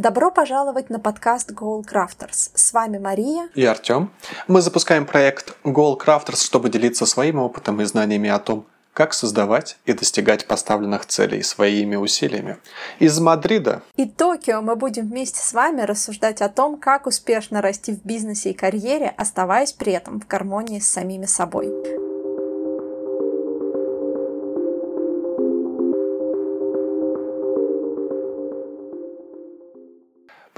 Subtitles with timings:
[0.00, 2.52] Добро пожаловать на подкаст Goal Crafters.
[2.54, 4.10] С вами Мария и Артем.
[4.48, 8.64] Мы запускаем проект Goal Crafters, чтобы делиться своим опытом и знаниями о том,
[8.94, 12.56] как создавать и достигать поставленных целей своими усилиями.
[12.98, 17.92] Из Мадрида и Токио мы будем вместе с вами рассуждать о том, как успешно расти
[17.92, 21.68] в бизнесе и карьере, оставаясь при этом в гармонии с самими собой.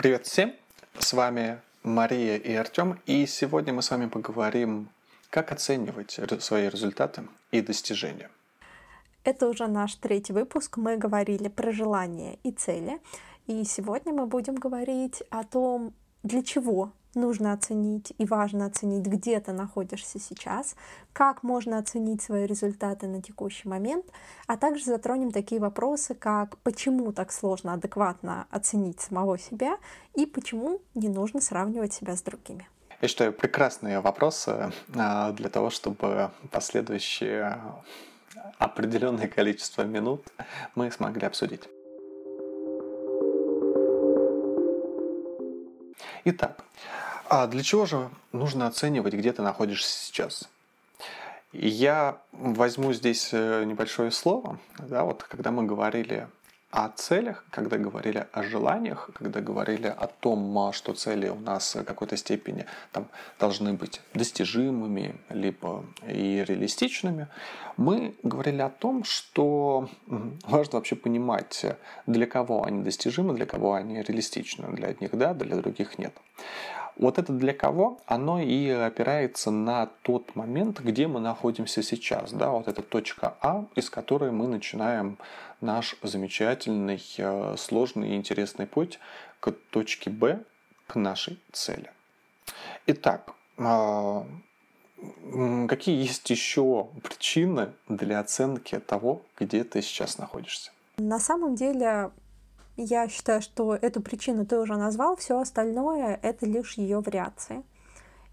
[0.02, 0.52] Привет всем!
[0.98, 4.88] С вами Мария и Артем, и сегодня мы с вами поговорим,
[5.30, 8.29] как оценивать свои результаты и достижения.
[9.23, 10.77] Это уже наш третий выпуск.
[10.77, 13.01] Мы говорили про желания и цели.
[13.46, 19.41] И сегодня мы будем говорить о том, для чего нужно оценить и важно оценить, где
[19.41, 20.77] ты находишься сейчас,
[21.12, 24.07] как можно оценить свои результаты на текущий момент,
[24.46, 29.79] а также затронем такие вопросы, как почему так сложно адекватно оценить самого себя
[30.15, 32.69] и почему не нужно сравнивать себя с другими.
[33.01, 37.60] Я считаю, прекрасные вопросы а, для того, чтобы последующее
[38.59, 40.23] определенное количество минут
[40.74, 41.69] мы смогли обсудить.
[46.24, 46.65] Итак,
[47.28, 50.48] а для чего же нужно оценивать, где ты находишься сейчас?
[51.52, 54.59] Я возьму здесь э, небольшое слово.
[54.79, 56.29] Да, вот когда мы говорили
[56.73, 61.74] о целях, когда говорили о желаниях, когда говорили о том, а, что цели у нас
[61.74, 67.28] в какой-то степени там, должны быть достижимыми, либо и реалистичными,
[67.76, 69.91] мы говорили о том, что
[70.47, 71.66] важно вообще понимать,
[72.06, 74.75] для кого они достижимы, для кого они реалистичны.
[74.75, 76.14] Для одних да, для других нет.
[76.97, 77.98] Вот это для кого?
[78.06, 82.32] Оно и опирается на тот момент, где мы находимся сейчас.
[82.32, 82.50] Да?
[82.50, 85.19] Вот это точка А, из которой мы начинаем
[85.60, 88.98] наш замечательный, э, сложный и интересный путь
[89.41, 90.41] к точке Б,
[90.86, 91.91] к нашей цели.
[92.86, 94.26] Итак, а,
[95.69, 100.70] какие есть еще причины для оценки того, где ты сейчас находишься?
[100.98, 102.10] На самом деле
[102.77, 107.62] я считаю, что эту причину ты уже назвал, все остальное— это лишь ее вариации.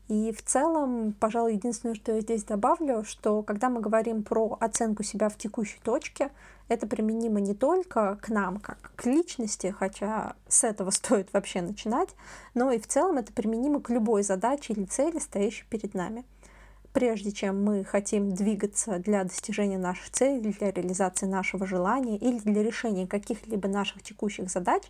[0.07, 5.03] И в целом, пожалуй, единственное, что я здесь добавлю, что когда мы говорим про оценку
[5.03, 6.31] себя в текущей точке,
[6.67, 12.09] это применимо не только к нам, как к личности, хотя с этого стоит вообще начинать,
[12.55, 16.25] но и в целом это применимо к любой задаче или цели, стоящей перед нами
[16.93, 22.63] прежде чем мы хотим двигаться для достижения наших целей, для реализации нашего желания или для
[22.63, 24.83] решения каких-либо наших текущих задач,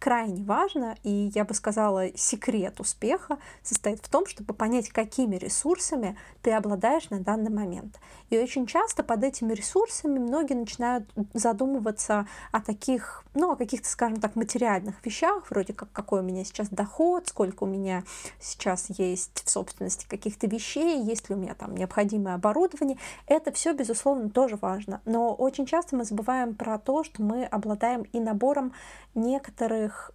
[0.00, 6.16] крайне важно, и я бы сказала, секрет успеха состоит в том, чтобы понять, какими ресурсами
[6.42, 8.00] ты обладаешь на данный момент.
[8.30, 14.20] И очень часто под этими ресурсами многие начинают задумываться о таких, ну, о каких-то, скажем
[14.20, 18.02] так, материальных вещах, вроде как какой у меня сейчас доход, сколько у меня
[18.40, 22.96] сейчас есть в собственности каких-то вещей, есть ли у меня там необходимое оборудование.
[23.26, 25.02] Это все, безусловно, тоже важно.
[25.04, 28.72] Но очень часто мы забываем про то, что мы обладаем и набором
[29.14, 30.12] некоторых,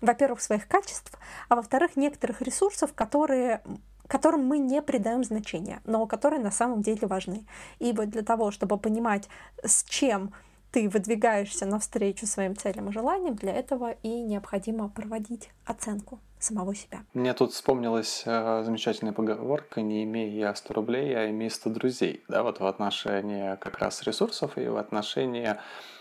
[0.00, 1.12] во-первых, своих качеств,
[1.48, 3.62] а во-вторых, некоторых ресурсов, которые
[4.08, 7.44] которым мы не придаем значения, но которые на самом деле важны.
[7.80, 9.28] И вот для того, чтобы понимать,
[9.64, 10.32] с чем
[10.70, 17.02] ты выдвигаешься навстречу своим целям и желаниям, для этого и необходимо проводить оценку самого себя.
[17.14, 22.24] Мне тут вспомнилась э, замечательная поговорка «Не имей я 100 рублей, а имей 100 друзей».
[22.28, 25.56] Да, вот в отношении как раз ресурсов и в отношении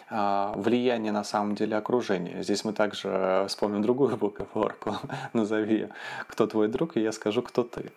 [0.09, 2.43] э, влияния на самом деле окружения.
[2.43, 4.95] Здесь мы также вспомним другую поговорку
[5.33, 5.89] «Назови,
[6.27, 7.91] кто твой друг, и я скажу, кто ты».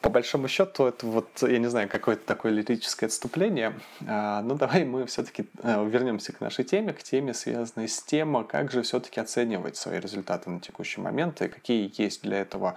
[0.00, 3.74] А, по большому счету, это вот, я не знаю, какое-то такое лирическое отступление.
[4.06, 8.44] А, ну, давай мы все-таки э, вернемся к нашей теме, к теме, связанной с тем,
[8.44, 12.76] как же все-таки оценивать свои результаты на текущий момент и какие есть для этого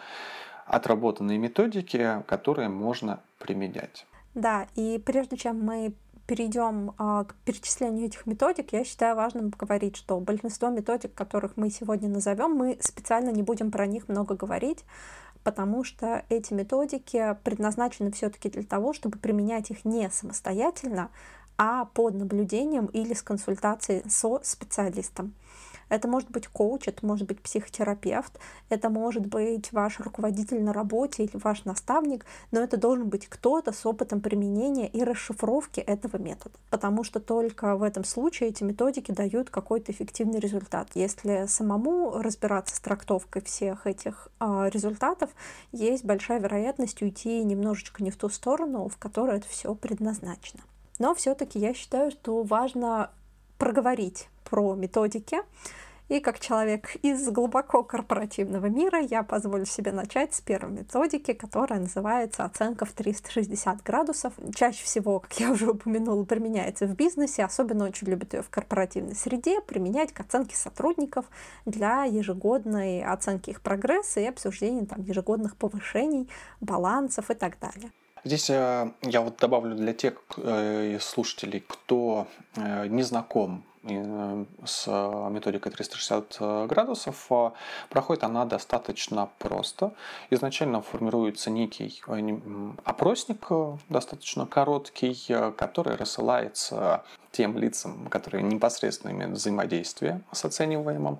[0.66, 4.06] отработанные методики, которые можно применять.
[4.34, 5.94] Да, и прежде чем мы
[6.26, 11.70] перейдем а, к перечислению этих методик, я считаю важным поговорить, что большинство методик, которых мы
[11.70, 14.86] сегодня назовем, мы специально не будем про них много говорить,
[15.44, 21.10] потому что эти методики предназначены все-таки для того, чтобы применять их не самостоятельно,
[21.58, 25.34] а под наблюдением или с консультацией со специалистом.
[25.94, 31.26] Это может быть коуч, это может быть психотерапевт, это может быть ваш руководитель на работе
[31.26, 36.56] или ваш наставник, но это должен быть кто-то с опытом применения и расшифровки этого метода,
[36.72, 40.90] потому что только в этом случае эти методики дают какой-то эффективный результат.
[40.96, 45.30] Если самому разбираться с трактовкой всех этих э, результатов,
[45.72, 50.64] есть большая вероятность уйти немножечко не в ту сторону, в которой это все предназначено.
[50.98, 53.12] Но все-таки я считаю, что важно
[53.58, 55.38] проговорить про методики
[56.10, 61.80] И как человек из глубоко корпоративного мира, я позволю себе начать с первой методики, которая
[61.80, 64.34] называется оценка в 360 градусов.
[64.54, 69.16] Чаще всего, как я уже упомянула, применяется в бизнесе, особенно очень любят ее в корпоративной
[69.16, 71.26] среде, применять к оценке сотрудников
[71.66, 76.30] для ежегодной оценки их прогресса и обсуждения там, ежегодных повышений,
[76.60, 77.92] балансов и так далее.
[78.26, 83.64] Здесь э, я вот добавлю для тех э, слушателей, кто э, не знаком
[84.66, 84.88] с
[85.30, 87.30] методикой 360 градусов.
[87.90, 89.92] Проходит она достаточно просто.
[90.30, 92.02] Изначально формируется некий
[92.86, 93.46] опросник,
[93.90, 95.28] достаточно короткий,
[95.58, 97.04] который рассылается
[97.34, 101.20] тем лицам, которые непосредственно имеют взаимодействие с оцениваемым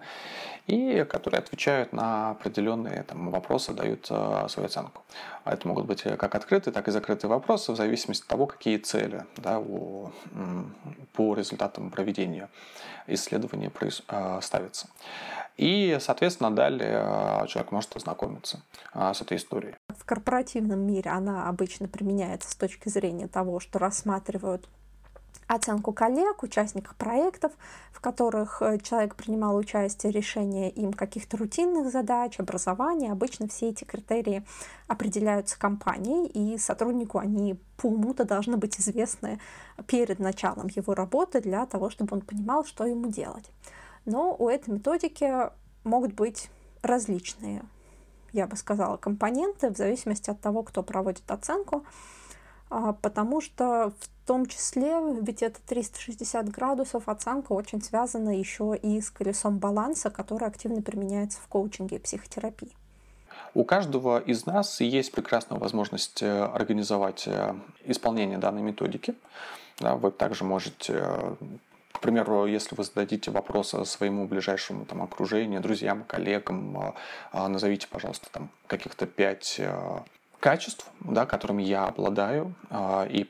[0.68, 5.04] и которые отвечают на определенные там, вопросы, дают э, свою оценку.
[5.44, 9.26] Это могут быть как открытые, так и закрытые вопросы в зависимости от того, какие цели
[9.36, 10.12] да, у,
[11.12, 12.50] по результатам проведения
[13.08, 13.72] исследования
[14.08, 14.88] э, ставятся.
[15.58, 18.62] И, соответственно, далее э, человек может ознакомиться
[18.94, 19.76] э, с этой историей.
[19.90, 24.68] В корпоративном мире она обычно применяется с точки зрения того, что рассматривают
[25.48, 27.52] оценку коллег, участников проектов,
[27.92, 33.12] в которых э, человек принимал участие, решение им каких-то рутинных задач, образования.
[33.12, 34.44] Обычно все эти критерии
[34.88, 39.40] определяются компанией, и сотруднику они по уму-то должны быть известны
[39.88, 43.50] перед началом его работы для того, чтобы он понимал, что ему делать.
[44.06, 45.50] Но у этой методики
[45.84, 46.50] могут быть
[46.82, 47.64] различные,
[48.34, 51.86] я бы сказала, компоненты в зависимости от того, кто проводит оценку.
[52.70, 59.02] А, потому что в том числе, ведь это 360 градусов, оценка очень связана еще и
[59.02, 62.72] с колесом баланса, который активно применяется в коучинге и психотерапии.
[63.54, 67.54] У каждого из нас есть прекрасная возможность э, организовать э,
[67.86, 69.14] исполнение данной методики.
[69.80, 71.36] вы также можете э,
[71.92, 76.94] к примеру, если вы зададите вопрос своему ближайшему там, окружению, друзьям, коллегам,
[77.32, 79.62] назовите, пожалуйста, там каких-то пять
[80.44, 83.28] качеств, да, которыми я обладаю, а, и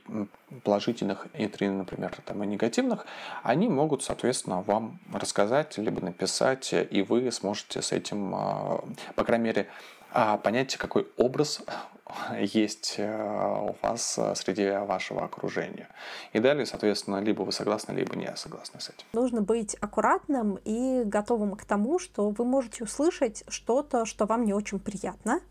[0.63, 3.05] положительных, и три, например, там, и негативных,
[3.43, 8.83] они могут, соответственно, вам рассказать, либо написать, и вы сможете с этим, а,
[9.15, 9.67] по крайней мере,
[10.11, 11.61] а, понять, какой образ
[12.39, 15.89] есть у вас среди вашего окружения.
[16.33, 19.05] И далее, соответственно, либо вы согласны, либо не согласны с этим.
[19.13, 24.53] Нужно быть аккуратным и готовым к тому, что вы можете услышать что-то, что вам не
[24.53, 25.41] очень приятно,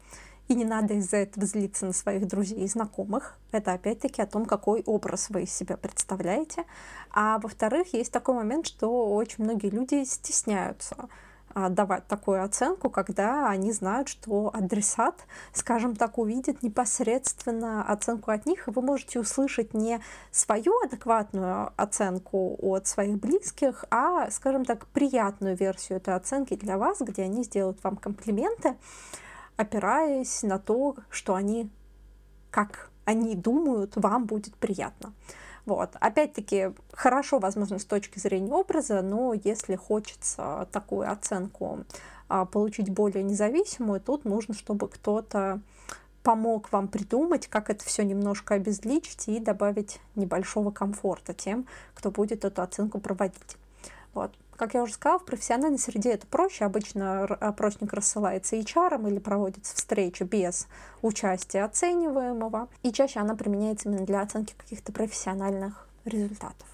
[0.48, 3.38] и не надо из-за этого злиться на своих друзей и знакомых.
[3.52, 6.64] Это опять-таки о том, какой образ вы из себя представляете.
[7.10, 11.08] А во-вторых, есть такой момент, что очень многие люди стесняются
[11.54, 18.46] а, давать такую оценку, когда они знают, что адресат, скажем так, увидит непосредственно оценку от
[18.46, 20.00] них, и вы можете услышать не
[20.30, 27.00] свою адекватную оценку от своих близких, а, скажем так, приятную версию этой оценки для вас,
[27.00, 28.76] где они сделают вам комплименты,
[29.62, 31.70] опираясь на то, что они,
[32.50, 35.12] как они думают, вам будет приятно.
[35.64, 35.90] Вот.
[36.00, 41.84] Опять-таки, хорошо, возможно, с точки зрения образа, но если хочется такую оценку
[42.28, 45.60] а, получить более независимую, тут нужно, чтобы кто-то
[46.22, 52.44] помог вам придумать, как это все немножко обезличить и добавить небольшого комфорта тем, кто будет
[52.44, 53.56] эту оценку проводить.
[54.14, 54.32] Вот.
[54.56, 56.64] Как я уже сказала, в профессиональной среде это проще.
[56.64, 60.68] Обычно опросник рассылается HR или проводится встреча без
[61.00, 62.68] участия оцениваемого.
[62.82, 66.68] И чаще она применяется именно для оценки каких-то профессиональных результатов.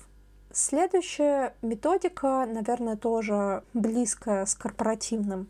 [0.52, 5.48] Следующая методика, наверное, тоже близкая с корпоративным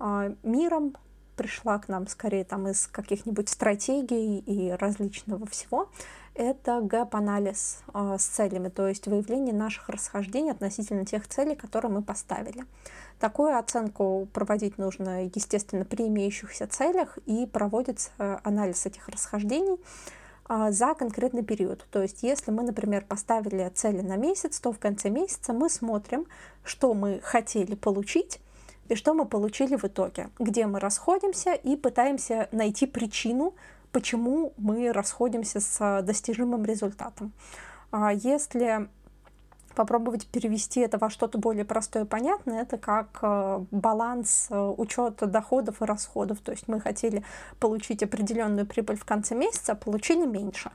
[0.00, 0.96] э, миром,
[1.36, 5.88] пришла к нам скорее там из каких-нибудь стратегий и различного всего
[6.38, 12.02] это gap-анализ э, с целями, то есть выявление наших расхождений относительно тех целей, которые мы
[12.02, 12.64] поставили.
[13.18, 18.10] Такую оценку проводить нужно, естественно, при имеющихся целях, и проводится
[18.44, 19.76] анализ этих расхождений
[20.48, 21.84] э, за конкретный период.
[21.90, 26.26] То есть, если мы, например, поставили цели на месяц, то в конце месяца мы смотрим,
[26.62, 28.40] что мы хотели получить,
[28.88, 33.54] и что мы получили в итоге, где мы расходимся и пытаемся найти причину,
[33.92, 37.32] почему мы расходимся с достижимым результатом.
[37.90, 38.88] А если
[39.78, 45.26] попробовать перевести это во что-то более простое и понятное, это как э, баланс э, учета
[45.26, 46.40] доходов и расходов.
[46.40, 47.22] То есть мы хотели
[47.60, 50.72] получить определенную прибыль в конце месяца, а получили меньше.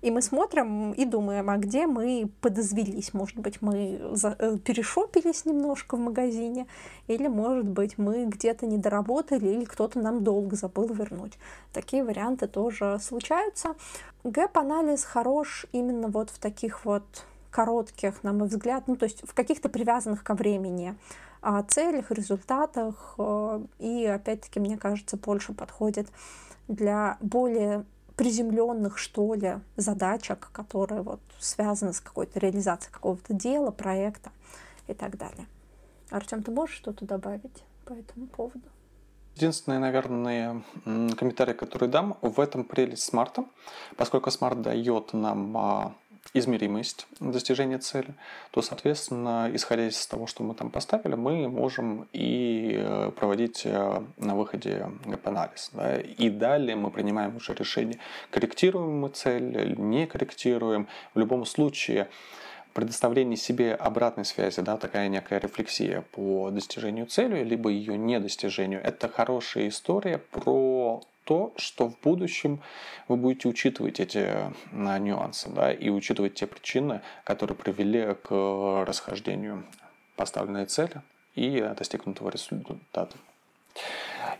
[0.00, 3.12] И мы смотрим и думаем, а где мы подозвелись.
[3.12, 6.66] Может быть, мы э, перешопились немножко в магазине,
[7.08, 11.34] или, может быть, мы где-то не доработали, или кто-то нам долг забыл вернуть.
[11.74, 13.74] Такие варианты тоже случаются.
[14.24, 17.04] Гэп-анализ хорош именно вот в таких вот
[17.56, 20.94] коротких, на мой взгляд, ну, то есть в каких-то привязанных ко времени
[21.40, 23.14] о целях, результатах.
[23.16, 26.08] Э, и опять-таки, мне кажется, больше подходит
[26.68, 27.86] для более
[28.16, 34.30] приземленных, что ли, задачек, которые вот связаны с какой-то реализацией какого-то дела, проекта
[34.86, 35.46] и так далее.
[36.10, 38.68] Артем, ты можешь что-то добавить по этому поводу?
[39.34, 43.44] Единственный, наверное, комментарий, который дам, в этом прелесть SMART а,
[43.96, 45.94] поскольку SMART дает нам а,
[46.34, 48.14] измеримость достижения цели,
[48.50, 54.02] то, соответственно, исходя из того, что мы там поставили, мы можем и э, проводить э,
[54.16, 55.70] на выходе gap-анализ.
[55.72, 55.96] Да?
[56.00, 57.98] И далее мы принимаем уже решение,
[58.30, 60.88] корректируем мы цель не корректируем.
[61.14, 62.08] В любом случае,
[62.76, 69.08] предоставление себе обратной связи, да, такая некая рефлексия по достижению цели, либо ее недостижению, это
[69.08, 72.60] хорошая история про то, что в будущем
[73.08, 79.64] вы будете учитывать эти э, нюансы да, и учитывать те причины, которые привели к расхождению
[80.14, 81.02] поставленной цели
[81.34, 83.16] и достигнутого результата.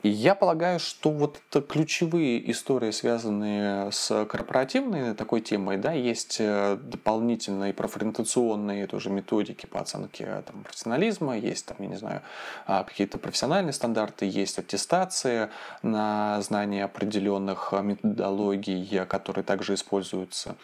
[0.02, 7.72] Я полагаю, что вот ключевые истории, связанные с корпоративной такой темой, да, есть э, дополнительные
[7.72, 12.22] профориентационные тоже методики по оценке там, профессионализма, есть там, я не знаю,
[12.66, 15.50] а, какие-то профессиональные стандарты, есть аттестация
[15.82, 20.56] на знание определенных методологий, которые также используются.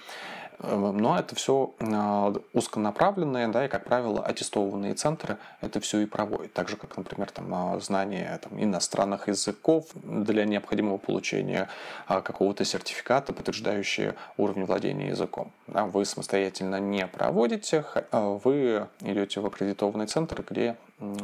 [0.62, 6.52] Но это все а, узконаправленные, да, и, как правило, аттестованные центры это все и проводят.
[6.52, 11.68] Так же, как, например, там, а, знание там, иностранных языков для необходимого получения
[12.06, 15.52] а, какого-то сертификата, подтверждающего уровень владения языком.
[15.66, 20.76] Вы самостоятельно не проводите, вы идете в аккредитованный центр, где,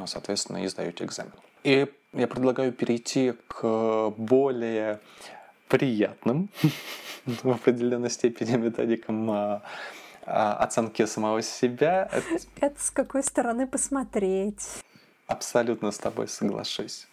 [0.07, 1.33] соответственно, и сдаете экзамен.
[1.65, 5.01] И я предлагаю перейти к более
[5.69, 6.49] приятным
[7.27, 9.63] в определенной степени методикам а,
[10.27, 12.11] а, оценки самого себя.
[12.61, 14.83] Это с какой стороны посмотреть.
[15.27, 17.07] Абсолютно с тобой соглашусь.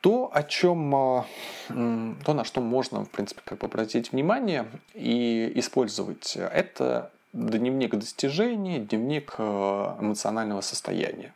[0.00, 1.26] То, о чем, а,
[1.68, 8.80] то, на что можно, в принципе, как бы обратить внимание и использовать, это дневник достижений,
[8.80, 11.32] дневник эмоционального состояния.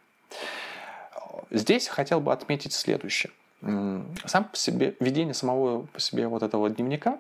[1.51, 3.33] Здесь хотел бы отметить следующее–
[3.63, 7.19] сам по себе, ведение самого по себе вот этого дневника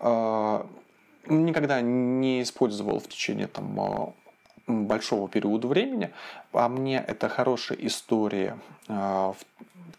[0.00, 0.64] э,
[1.26, 4.12] никогда не использовал в течение там, а,
[4.68, 6.10] большого периода времени.
[6.52, 8.58] А мне это хорошая история
[8.88, 9.36] э, в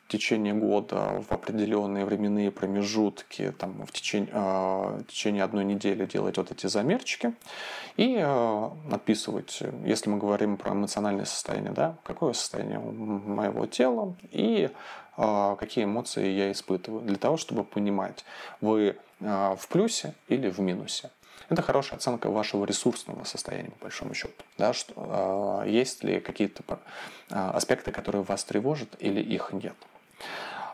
[0.07, 6.37] течение года, в определенные временные промежутки, там, в, течение, э, в течение одной недели делать
[6.37, 7.33] вот эти замерчики
[7.97, 8.15] и
[8.91, 14.69] описывать, если мы говорим про эмоциональное состояние, да, какое состояние моего тела и
[15.21, 18.23] а, какие эмоции я испытываю, для того, чтобы понимать,
[18.61, 21.09] вы а, в плюсе или в минусе.
[21.49, 24.33] Это хорошая оценка вашего ресурсного состояния, по большому счету.
[24.57, 26.63] Да, что, а, есть ли какие-то
[27.29, 29.75] аспекты, которые вас тревожат, или их нет.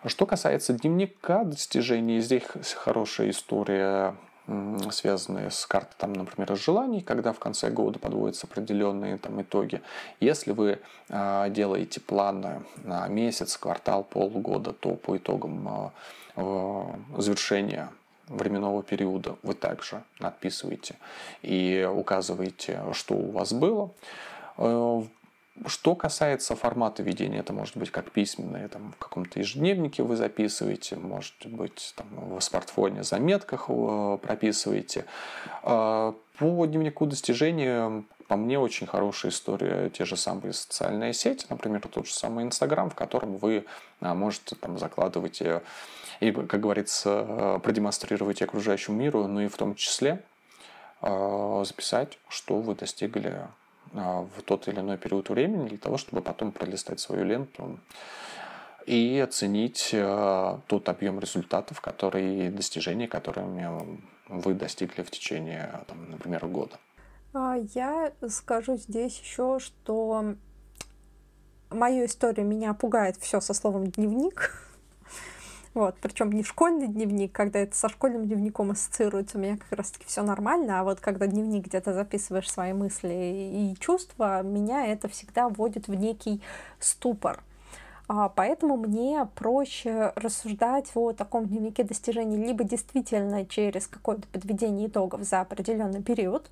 [0.06, 2.44] Что касается дневника достижений, здесь
[2.76, 4.16] хорошая история
[4.92, 9.82] связанные с картой, там, например, желаний, когда в конце года подводятся определенные там, итоги.
[10.20, 10.80] Если вы
[11.10, 15.92] э, делаете планы на месяц, квартал, полгода, то по итогам
[16.36, 16.86] э,
[17.18, 17.90] завершения
[18.28, 20.96] временного периода вы также надписываете
[21.42, 23.92] и указываете, что у вас было.
[24.58, 25.04] Э,
[25.68, 30.98] что касается формата ведения, это может быть как письменное, там, в каком-то ежедневнике вы записываете,
[30.98, 35.06] может быть там, в смартфоне заметках э, прописываете.
[35.64, 41.82] А, по дневнику достижения по мне очень хорошая история, те же самые социальные сети, например,
[41.88, 43.66] тот же самый Инстаграм, в котором вы
[44.02, 45.42] а, можете там закладывать
[46.20, 50.24] и, как говорится, э, продемонстрировать окружающему миру, но и в том числе
[51.02, 53.48] а, записать, что вы достигли
[53.94, 57.80] а, в тот или иной период времени для того, чтобы потом пролистать свою ленту
[58.86, 59.96] и оценить
[60.68, 66.78] тот объем результатов, которые достижения, которыми вы достигли в течение, там, например, года.
[67.34, 70.36] А, я скажу здесь еще, что
[71.70, 74.62] мою историю меня пугает все со словом дневник.
[75.76, 80.06] Вот, причем не школьный дневник, когда это со школьным дневником ассоциируется, у меня как раз-таки
[80.08, 85.50] все нормально, а вот когда дневник где-то записываешь свои мысли и чувства, меня это всегда
[85.50, 86.42] вводит в некий
[86.80, 87.44] ступор.
[88.08, 95.24] А, поэтому мне проще рассуждать о таком дневнике достижений либо действительно через какое-то подведение итогов
[95.24, 96.50] за определенный период,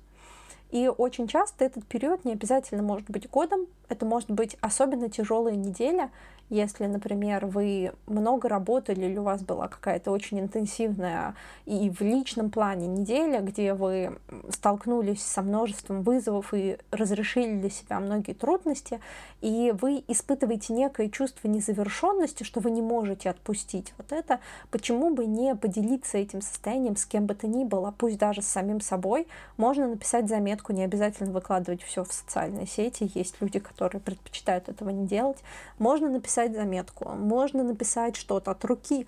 [0.70, 5.54] и очень часто этот период не обязательно может быть годом, это может быть особенно тяжелая
[5.54, 6.10] неделя
[6.50, 11.34] Если, например, вы много работали или у вас была какая-то очень интенсивная
[11.64, 14.18] и в личном плане неделя, где вы
[14.50, 19.00] столкнулись со множеством вызовов и разрешили для себя многие трудности,
[19.40, 25.26] и вы испытываете некое чувство незавершенности, что вы не можете отпустить вот это, почему бы
[25.26, 29.26] не поделиться этим состоянием с кем бы то ни было, пусть даже с самим собой.
[29.56, 34.90] Можно написать заметку, не обязательно выкладывать все в социальные сети, есть люди, которые предпочитают этого
[34.90, 35.38] не делать.
[35.78, 39.06] Можно написать написать заметку, можно написать что-то от руки.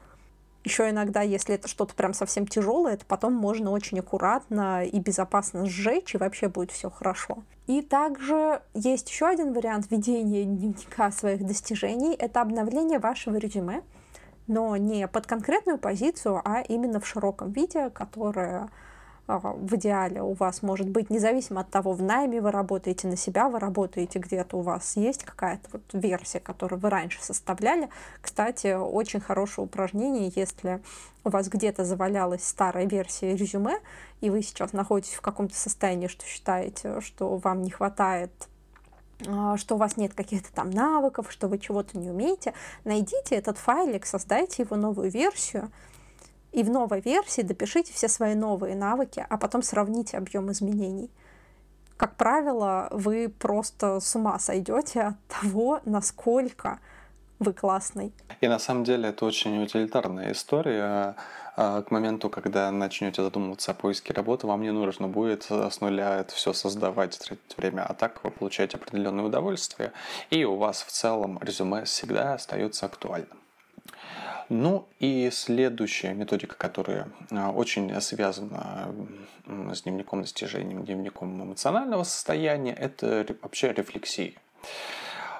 [0.65, 5.65] Еще иногда, если это что-то прям совсем тяжелое, это потом можно очень аккуратно и безопасно
[5.65, 7.39] сжечь, и вообще будет все хорошо.
[7.69, 12.17] И также есть еще один вариант ведения дневника своих достижений.
[12.19, 13.83] Это обновление вашего резюме,
[14.49, 18.69] но не под конкретную позицию, а именно в широком виде, которое
[19.27, 23.49] в идеале у вас может быть, независимо от того, в найме вы работаете на себя,
[23.49, 27.89] вы работаете где-то, у вас есть какая-то вот версия, которую вы раньше составляли.
[28.21, 30.81] Кстати, очень хорошее упражнение, если
[31.25, 33.81] у вас где-то завалялась старая версия резюме,
[34.21, 38.31] и вы сейчас находитесь в каком-то состоянии, что считаете, что вам не хватает
[39.27, 42.53] а, что у вас нет каких-то там навыков, что вы чего-то не умеете,
[42.85, 45.71] найдите этот файлик, создайте его новую версию,
[46.57, 51.11] и в новой версии допишите все свои новые навыки, а потом сравните объем изменений.
[51.99, 56.79] Как правило, вы просто с ума сойдете от того, насколько
[57.39, 58.15] вы классный.
[58.41, 61.17] И на самом деле это очень утилитарная история.
[61.59, 66.21] А, к моменту, когда начнете задумываться о поиске работы, вам не нужно будет с нуля
[66.21, 69.93] это все создавать, тратить время, а так вы получаете определенное удовольствие,
[70.31, 73.39] и у вас в целом резюме всегда остается актуальным.
[74.49, 78.95] Ну и следующая методика, которая а, очень связана
[79.47, 84.35] с дневником достижением, дневником эмоционального состояния, это вообще рефлексия.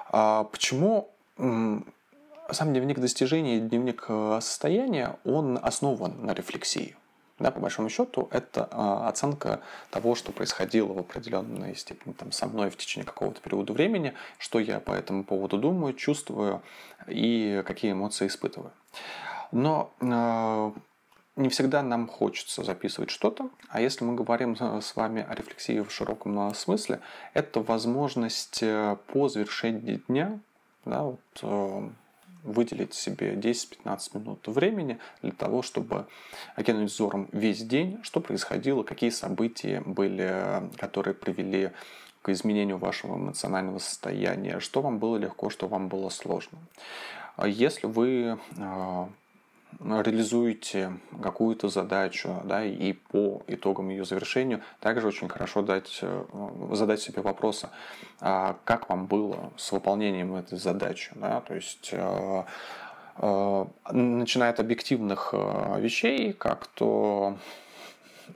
[0.09, 6.95] А почему сам дневник достижений дневник э, состояния, он основан на рефлексии?
[7.39, 12.47] Да, по большому счету, это а, оценка того, что происходило в определенной степени там, со
[12.47, 16.63] мной в течение какого-то периода времени, что я по этому поводу думаю, чувствую
[17.07, 18.71] и какие эмоции испытываю.
[19.51, 20.73] Но а,
[21.35, 25.91] не всегда нам хочется записывать что-то, а если мы говорим с вами о рефлексии в
[25.91, 27.01] широком а, смысле,
[27.35, 30.39] это возможность э, по завершении дня
[30.87, 31.89] да, вот, э,
[32.47, 36.07] выделить себе 10-15 минут времени для того, чтобы
[36.55, 41.71] окинуть взором весь день, что происходило, какие события были, которые привели
[42.21, 46.57] к изменению вашего эмоционального состояния, что вам было легко, что вам было сложно.
[47.45, 49.09] Если вы а,
[49.79, 56.25] реализуете какую-то задачу, да, и по итогам ее завершению также очень хорошо дать, э,
[56.71, 57.69] задать себе вопросы,
[58.19, 62.43] а как вам было с выполнением этой задачи, да, то есть э,
[63.17, 65.33] э, начиная от объективных
[65.77, 67.37] вещей, как то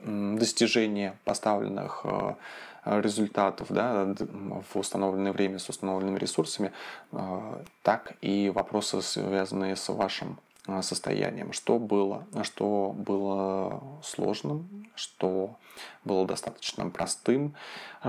[0.04, 2.06] достижение поставленных
[2.84, 4.14] результатов да,
[4.72, 6.72] в установленное время с установленными ресурсами,
[7.82, 10.38] так и вопросы, связанные с вашим
[10.82, 15.56] состоянием, что было, что было сложным, что
[16.04, 17.54] было достаточно простым,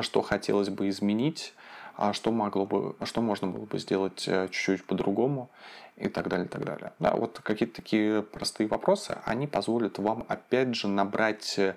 [0.02, 1.54] что хотелось бы изменить,
[1.96, 5.50] а что могло бы, что можно было бы сделать э, чуть-чуть по-другому
[5.96, 6.94] и так далее, и так далее.
[7.00, 11.76] Да, вот какие-то такие простые вопросы, они позволят вам опять же набрать, э,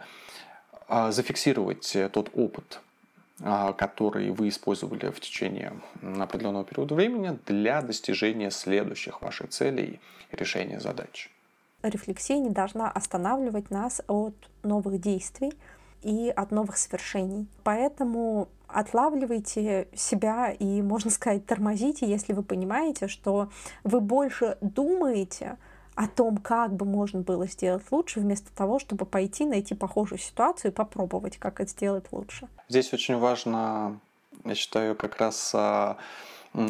[0.89, 2.81] зафиксировать тот опыт,
[3.43, 10.01] а, который вы использовали в течение определенного периода времени для достижения следующих ваших целей
[10.33, 11.31] и решения задач.
[11.83, 15.53] Рефлексия не должна останавливать нас от новых действий
[16.03, 17.47] и от новых свершений.
[17.63, 23.51] Поэтому отлавливайте себя и, можно сказать, тормозите, если вы понимаете, что
[23.85, 25.59] вы больше думаете,
[25.97, 30.71] о том, как бы можно было сделать лучше, вместо того, чтобы пойти найти похожую ситуацию
[30.71, 32.49] и попробовать, как это сделать лучше.
[32.69, 33.99] Здесь очень важно,
[34.45, 35.97] я считаю, как раз а,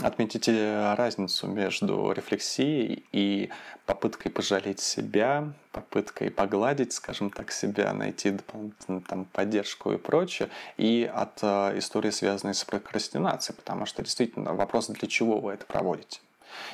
[0.02, 3.50] отметить э, разницу между рефлексией и
[3.84, 11.08] попыткой пожалеть себя, попыткой погладить, скажем так, себя, найти дополнительную там, поддержку и прочее, и
[11.12, 16.20] от э, истории, связанной с прокрастинацией, потому что действительно вопрос, для чего вы это проводите.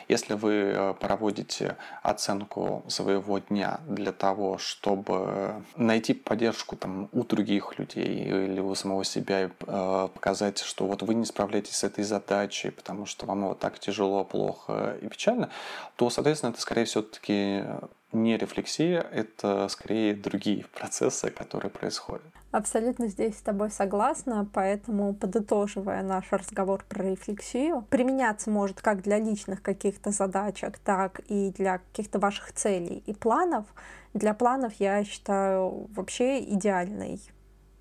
[0.08, 7.78] Если вы э, проводите оценку своего дня для того, чтобы найти поддержку там, у других
[7.78, 12.04] людей или у самого себя и э, показать, что вот вы не справляетесь с этой
[12.04, 15.50] задачей, потому что вам вот так тяжело, плохо и печально,
[15.96, 17.64] то, соответственно, это, скорее всего, таки
[18.12, 22.22] не рефлексия, это скорее другие процессы, которые происходят.
[22.50, 29.18] Абсолютно здесь с тобой согласна, поэтому, подытоживая наш разговор про рефлексию, применяться может как для
[29.18, 33.64] личных каких-то задачек, так и для каких-то ваших целей и планов.
[34.12, 37.22] Для планов я считаю вообще идеальный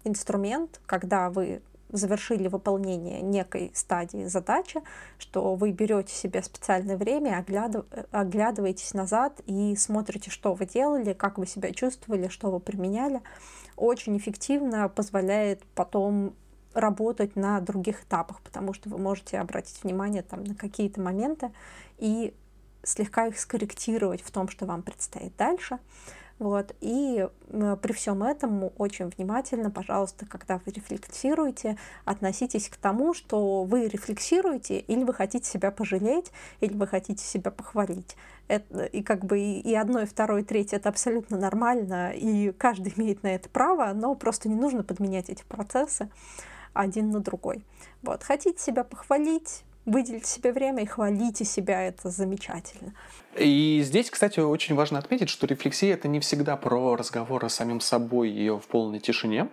[0.06, 1.62] инструмент, когда вы
[1.92, 4.82] завершили выполнение некой стадии задачи,
[5.18, 7.86] что вы берете себе специальное время, оглядыв...
[8.12, 13.22] оглядываетесь назад и смотрите, что вы делали, как вы себя чувствовали, что вы применяли.
[13.76, 16.34] Очень эффективно позволяет потом
[16.74, 21.52] работать на других этапах, потому что вы можете обратить внимание там, на какие-то моменты
[21.98, 22.34] и
[22.84, 25.80] слегка их скорректировать в том, что вам предстоит дальше.
[26.42, 26.76] Вот.
[26.82, 27.30] И
[27.84, 34.80] при всем этом очень внимательно, пожалуйста, когда вы рефлексируете, относитесь к тому, что вы рефлексируете,
[34.80, 38.16] или вы хотите себя пожалеть, или вы хотите себя похвалить.
[38.48, 42.92] Это, и как бы и одно, и второе, и третье это абсолютно нормально, и каждый
[42.98, 46.10] имеет на это право, но просто не нужно подменять эти процессы
[46.74, 47.64] один на другой.
[48.02, 48.24] Вот.
[48.24, 52.94] Хотите себя похвалить, выделите себе время и хвалите себя, это замечательно.
[53.38, 57.80] И здесь, кстати, очень важно отметить, что рефлексия это не всегда про разговоры с самим
[57.80, 59.48] собой ее в полной тишине.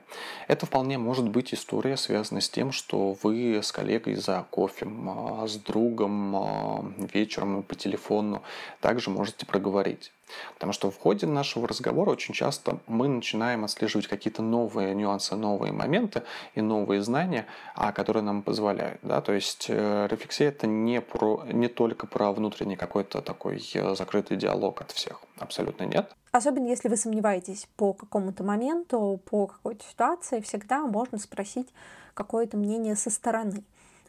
[0.49, 5.47] Это вполне может быть история, связанная с тем, что вы с коллегой за кофе, а,
[5.47, 8.43] с другом а, вечером по телефону
[8.81, 10.13] также можете проговорить.
[10.55, 15.73] Потому что в ходе нашего разговора очень часто мы начинаем отслеживать какие-то новые нюансы, новые
[15.73, 16.23] моменты
[16.55, 19.01] и новые знания, а, которые нам позволяют.
[19.03, 19.21] Да?
[19.21, 24.37] То есть э, рефлексия это не, про, не только про внутренний какой-то такой э, закрытый
[24.37, 25.21] диалог от всех.
[25.39, 26.11] Абсолютно нет.
[26.33, 31.69] Особенно если вы сомневаетесь по какому-то моменту, по какой-то ситуации, всегда можно спросить
[32.15, 33.65] какое-то мнение со стороны.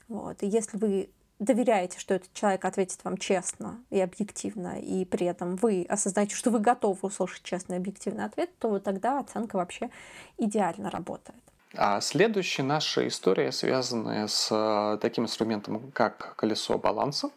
[0.08, 0.42] Вот.
[0.44, 5.56] И если вы доверяете, что этот человек ответит вам честно и объективно, и при этом
[5.56, 9.90] вы осознаете, что вы готовы услышать честный и объективный ответ, то тогда оценка вообще
[10.38, 11.40] идеально работает.
[11.76, 17.30] А следующая наша история связана с э, таким инструментом, как колесо баланса.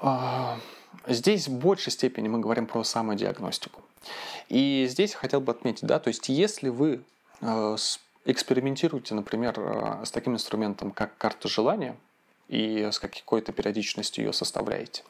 [0.00, 0.58] А,
[1.06, 3.82] здесь в большей степени мы говорим про самодиагностику.
[4.48, 7.04] И здесь хотел бы отметить, да, то есть если вы
[7.40, 7.76] э,
[8.24, 11.94] экспериментируете, например, э, с таким инструментом, как карта желания,
[12.52, 15.02] и с какой-то периодичностью ее составляете,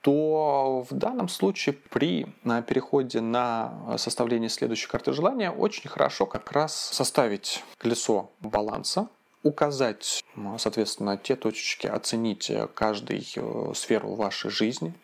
[0.00, 2.26] то в данном случае при
[2.66, 9.08] переходе на составление следующей карты желания очень хорошо как раз составить колесо баланса,
[9.42, 10.24] указать,
[10.58, 14.94] соответственно, те точечки, оценить каждую э, сферу вашей жизни.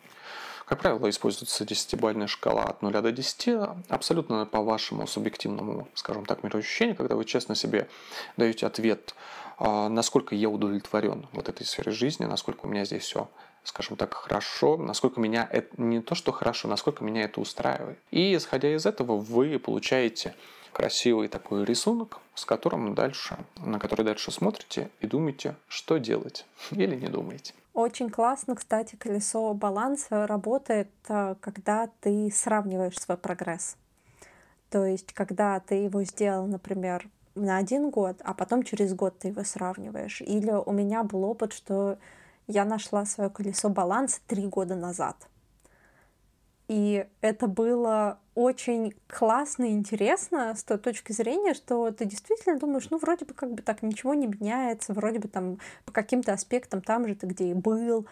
[0.65, 3.49] Как правило, используется десятибальная шкала от 0 до 10,
[3.87, 7.87] абсолютно по вашему субъективному, скажем так, мироощущению, когда вы честно себе
[8.35, 9.13] даете ответ–
[9.63, 13.29] насколько я удовлетворен вот этой сферой жизни, насколько у меня здесь все
[13.63, 17.99] скажем так, хорошо, насколько меня это не то, что хорошо, насколько меня это устраивает.
[18.09, 20.33] И исходя из этого вы получаете
[20.73, 26.95] красивый такой рисунок, с которым дальше, на который дальше смотрите и думаете, что делать или
[26.95, 27.53] не думаете.
[27.73, 33.77] Очень классно, кстати, колесо баланса работает, а, когда ты сравниваешь свой прогресс.
[34.69, 39.29] То есть, когда ты его сделал, например, на один год, а потом через год ты
[39.29, 40.21] его сравниваешь.
[40.21, 41.97] Или у меня был опыт, что
[42.47, 45.15] я нашла свое колесо баланса три года назад.
[46.67, 52.89] И это было очень классно и интересно с той точки зрения, что ты действительно думаешь,
[52.89, 56.81] ну, вроде бы как бы так ничего не меняется, вроде бы там по каким-то аспектам
[56.81, 58.07] там же ты где и был,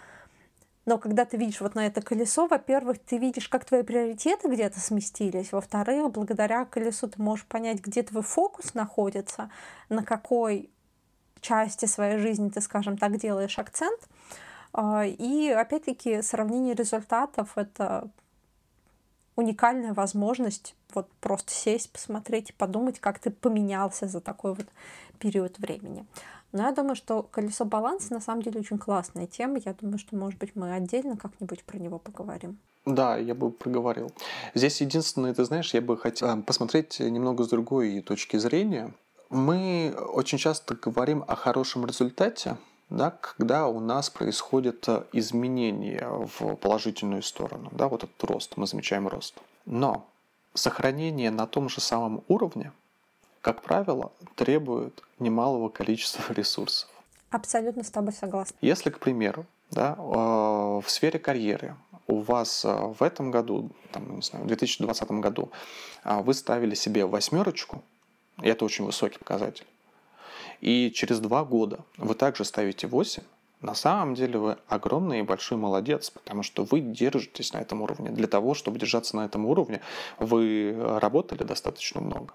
[0.89, 4.80] но когда ты видишь вот на это колесо, во-первых, ты видишь, как твои приоритеты где-то
[4.80, 5.52] сместились.
[5.52, 9.52] Во-вторых, благодаря колесу ты можешь понять, где твой фокус находится,
[9.89, 10.71] на какой
[11.41, 13.99] части своей жизни ты, скажем так, делаешь акцент.
[14.73, 18.10] А, и опять-таки сравнение результатов— это
[19.36, 24.65] уникальная возможность вот просто сесть, посмотреть и подумать, как ты поменялся за такой вот
[25.19, 26.08] период времени.
[26.51, 29.59] Но я думаю, что колесо баланса на самом деле очень классная тема.
[29.63, 32.57] Я думаю, что, может быть, мы отдельно как-нибудь про него поговорим.
[32.85, 34.12] Да, я бы проговорил.
[34.55, 38.93] Здесь единственное, ты знаешь, я бы хотел э, посмотреть немного с другой точки зрения.
[39.29, 42.57] Мы очень часто говорим о хорошем результате,
[42.89, 46.07] да, когда у нас происходит э, изменение
[46.39, 49.35] в положительную сторону, да, вот этот рост, мы замечаем рост.
[49.65, 50.07] Но
[50.55, 52.71] сохранение на том же самом уровне–
[53.41, 56.89] как правило, требует немалого количества ресурсов.
[57.30, 58.56] Абсолютно с тобой согласна.
[58.62, 61.75] Если, к примеру, да, э, в сфере карьеры
[62.08, 65.52] у вас э, в этом году, там, не знаю, в 2020 году
[66.04, 67.84] э, вы ставили себе восьмерочку,
[68.41, 69.67] и это очень высокий показатель,
[70.60, 73.21] и через два года вы также ставите 8,
[73.62, 78.10] на самом деле вы огромный и большой молодец, потому что вы держитесь на этом уровне.
[78.10, 79.82] Для того, чтобы держаться на этом уровне,
[80.17, 82.34] вы работали достаточно много.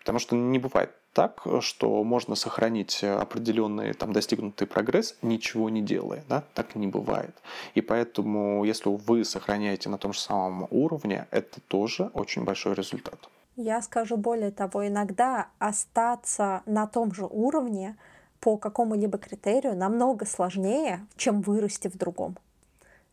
[0.00, 6.24] Потому что не бывает так, что можно сохранить определенный там, достигнутый прогресс, ничего не делая.
[6.28, 6.44] Да?
[6.54, 7.34] Так не бывает.
[7.74, 13.28] И поэтому, если вы сохраняете на том же самом уровне, это тоже очень большой результат.
[13.56, 17.96] Я скажу более того, иногда остаться на том же уровне
[18.40, 22.38] по какому-либо критерию намного сложнее, чем вырасти в другом.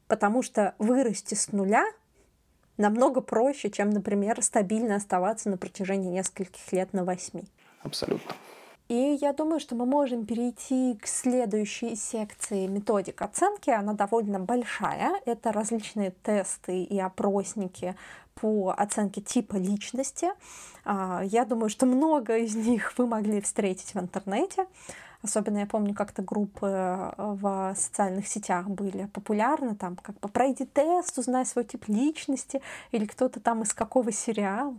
[0.07, 1.85] Потому что вырасти с нуля
[2.77, 7.43] намного проще, чем, например, стабильно оставаться на протяжении нескольких лет на восьми.
[7.81, 8.35] Абсолютно.
[8.87, 13.69] И я думаю, что мы можем перейти к следующей секции методик оценки.
[13.69, 15.19] Она довольно большая.
[15.25, 17.95] Это различные тесты и опросники
[18.35, 20.29] по оценке типа личности.
[20.85, 24.67] А, я думаю, что много из них вы могли встретить в интернете.
[25.21, 30.65] Особенно я помню, как-то группы э, в социальных сетях были популярны, там как бы пройди
[30.65, 34.75] тест, узнай свой тип личности, или кто-то там из какого сериала.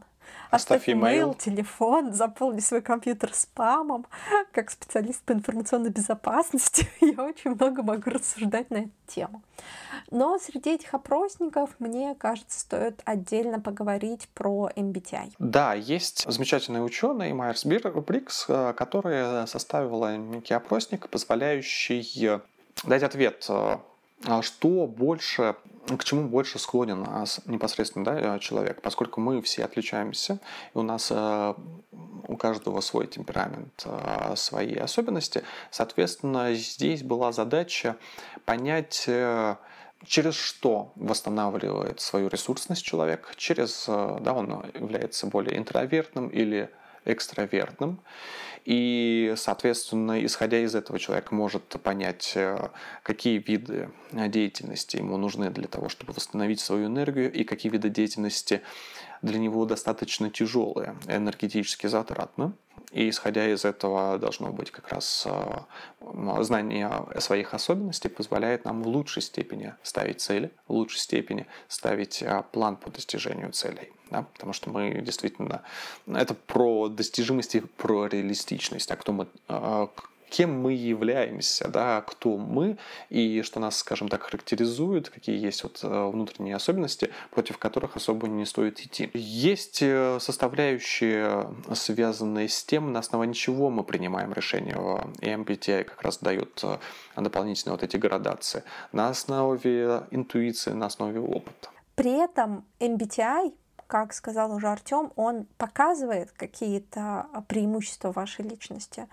[0.50, 4.06] Оставь имейл, телефон, заполни свой компьютер спамом.
[4.52, 9.42] Как специалист по информационной безопасности я очень много могу рассуждать на эту тему.
[10.10, 15.32] Но среди этих опросников, мне кажется, стоит отдельно поговорить про MBTI.
[15.38, 22.40] Да, есть замечательный ученый Майерс Брикс, э, который составил некий опросник, позволяющий
[22.84, 23.78] дать ответ э,
[24.42, 30.40] что больше, к чему больше склонен а, непосредственно да, э, человек, поскольку мы все отличаемся,
[30.74, 31.54] и у нас э,
[32.26, 37.96] у каждого свой темперамент, э, свои особенности, соответственно, здесь была задача
[38.44, 39.08] понять,
[40.06, 46.70] через что восстанавливает свою ресурсность человек, через, да, он является более интровертным или
[47.04, 48.00] экстравертным.
[48.68, 52.68] И, соответственно, исходя из этого, человек может понять, э,
[53.02, 58.60] какие виды деятельности ему нужны для того, чтобы восстановить свою энергию, и какие виды деятельности
[59.22, 62.52] для него достаточно тяжелые, энергетически затратны.
[62.92, 68.86] И исходя из этого должно быть как раз э, знание своих особенностей позволяет нам в
[68.86, 73.92] лучшей степени ставить цели, в лучшей степени ставить э, план по достижению целей.
[74.10, 74.22] Да?
[74.32, 75.62] Потому что мы действительно...
[76.06, 78.90] Это про достижимость и про реалистичность.
[78.90, 79.86] А кто мы, э,
[80.28, 85.80] кем мы являемся, да, кто мы и что нас, скажем так, характеризует, какие есть вот
[85.82, 89.10] э, внутренние особенности, против которых особо не стоит идти.
[89.14, 94.76] Есть э, составляющие, связанные с тем, на основании чего мы принимаем решение.
[95.20, 96.78] И MBTI как раз дает э,
[97.16, 98.62] дополнительные вот эти градации.
[98.92, 101.70] На основе интуиции, на основе опыта.
[101.94, 103.52] При этом MBTI
[103.88, 109.08] как сказал уже Артем, он показывает какие-то преимущества вашей личности,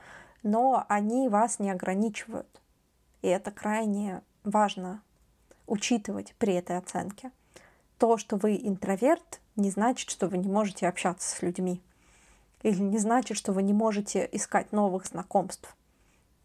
[0.46, 2.62] но они вас не ограничивают.
[3.24, 5.02] И это крайне важно
[5.66, 7.32] учитывать при этой оценке.
[7.98, 11.82] То, что вы интроверт, не значит, что вы не можете общаться с людьми.
[12.62, 15.76] Или не значит, что вы не можете искать новых знакомств.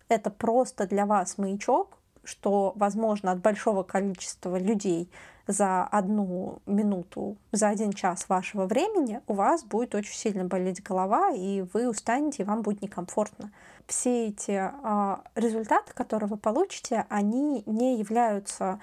[0.09, 5.11] Это просто для вас маячок, что, возможно, от большого количества людей
[5.51, 11.31] за одну минуту, за один час вашего времени у вас будет очень сильно болеть голова,
[11.31, 13.51] и вы устанете, и вам будет некомфортно.
[13.87, 18.81] Все эти а, результаты, которые вы получите, они не являются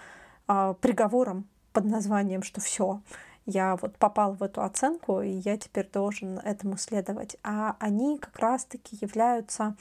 [0.48, 3.02] а, приговором под названием, что все,
[3.46, 7.38] я вот попал в эту оценку, и я теперь должен этому следовать.
[7.44, 9.76] А они как раз-таки являются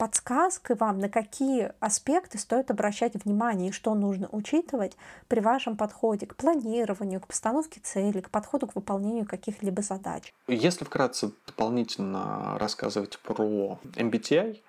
[0.00, 4.96] подсказкой вам, на какие аспекты стоит обращать внимание и что нужно учитывать
[5.28, 10.32] при вашем подходе к планированию, к постановке целей, к подходу к выполнению каких-либо задач.
[10.48, 14.62] Если вкратце дополнительно рассказывать про MBTI,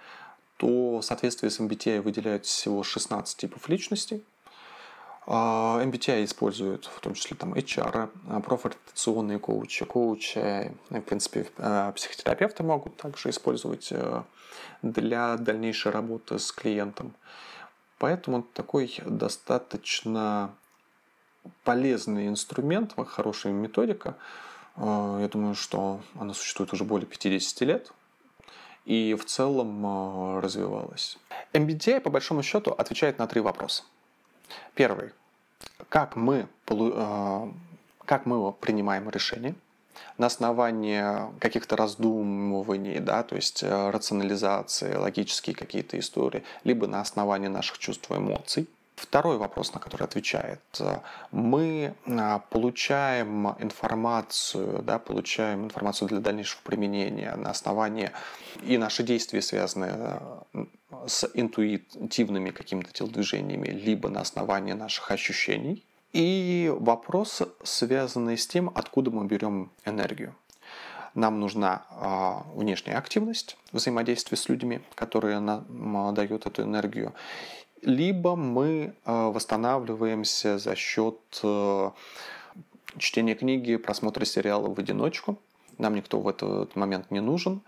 [0.57, 4.25] то в соответствии с MBTI выделяют всего 16 типов личностей.
[5.27, 11.91] А, MBTI используют в том числе там HR, а, профориентационные коучи, коучи, в принципе, а,
[11.91, 14.23] психотерапевты могут также использовать э,
[14.81, 17.13] для дальнейшей работы с клиентом.
[17.99, 20.55] Поэтому такой достаточно
[21.63, 24.17] полезный инструмент, хорошая методика.
[24.75, 27.91] Я думаю, что она существует уже более 50 лет
[28.85, 31.19] и в целом развивалась.
[31.53, 33.83] MBTI, по большому счету, отвечает на три вопроса.
[34.75, 35.11] Первый.
[35.89, 37.51] Как мы, э,
[38.05, 39.55] как мы принимаем решения
[40.17, 41.03] на основании
[41.39, 48.09] каких-то раздумываний, да, то есть э, рационализации, логические какие-то истории, либо на основании наших чувств
[48.11, 48.67] и эмоций.
[49.01, 50.61] Второй вопрос, на который отвечает.
[51.31, 58.11] Мы а, получаем информацию, да, получаем информацию для дальнейшего применения на основании
[58.61, 59.89] и наши действия связаны
[60.53, 60.65] э,
[61.07, 65.83] с интуитивными какими-то телодвижениями, либо на основании наших ощущений.
[66.13, 70.35] И вопрос, связанный с тем, откуда мы берем энергию.
[71.15, 77.13] Нам нужна а, внешняя активность, взаимодействие с людьми, которые нам дают эту энергию
[77.81, 81.91] либо мы э, восстанавливаемся за счет э,
[82.97, 85.39] чтения книги, просмотра сериала в одиночку.
[85.77, 87.61] Нам никто в этот момент не нужен,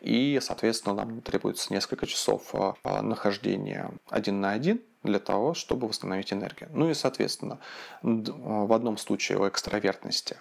[0.00, 6.32] и, соответственно, нам требуется несколько часов э, нахождения один на один для того, чтобы восстановить
[6.32, 6.68] энергию.
[6.72, 7.58] Ну и, соответственно,
[8.02, 10.36] в одном случае у экстравертности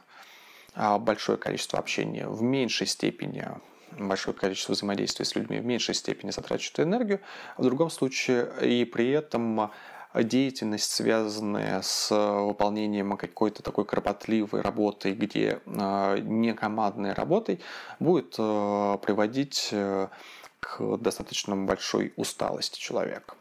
[0.75, 3.47] большое количество общения в меньшей степени
[3.97, 7.19] большое количество взаимодействия с людьми в меньшей степени затрачивает энергию,
[7.57, 9.71] а в другом случае и при этом
[10.15, 17.59] деятельность, связанная с выполнением какой-то такой кропотливой работы, где а, не командной работой,
[17.99, 20.07] будет а, приводить э,
[20.59, 23.35] к достаточно большой усталости человека.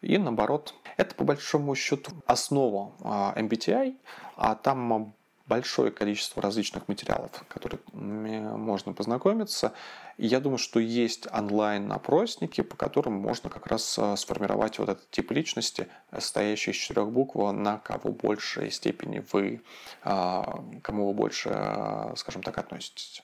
[0.00, 2.92] И наоборот, это по большому счету основа
[3.36, 3.96] MBTI,
[4.36, 5.14] а там
[5.48, 9.72] большое количество различных материалов, которыми можно познакомиться.
[10.18, 15.10] И я думаю, что есть онлайн-опросники, по которым можно как раз э, сформировать вот этот
[15.10, 19.62] тип личности, состоящий из четырех букв, на кого большей степени вы,
[20.02, 23.22] а, кому вы больше, э, скажем так, относитесь.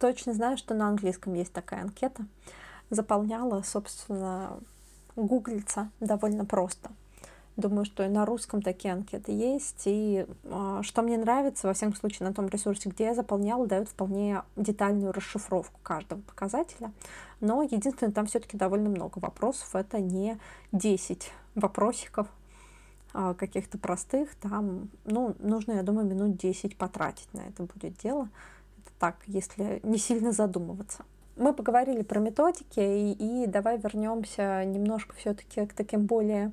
[0.00, 2.24] Точно знаю, что на английском есть такая анкета.
[2.88, 4.58] Заполняла, собственно,
[5.14, 6.90] гуглится довольно просто.
[7.60, 9.82] Думаю, что и на русском такие анкеты есть.
[9.84, 13.88] И э, что мне нравится, во всяком случае, на том ресурсе, где я заполняла, дают
[13.90, 16.92] вполне детальную расшифровку каждого показателя.
[17.40, 19.74] Но единственное, там все-таки довольно много вопросов.
[19.74, 20.38] Это не
[20.72, 22.28] 10 вопросиков
[23.12, 24.34] э, каких-то простых.
[24.36, 28.28] Там, ну, нужно, я думаю, минут 10 потратить на это будет дело.
[28.78, 31.04] Это так, если не сильно задумываться.
[31.36, 36.52] Мы поговорили про методики, и, и давай вернемся немножко все-таки к таким более